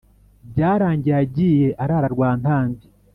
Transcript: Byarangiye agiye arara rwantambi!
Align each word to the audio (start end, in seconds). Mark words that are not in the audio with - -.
Byarangiye 0.51 1.15
agiye 1.23 1.67
arara 1.83 2.07
rwantambi! 2.15 2.85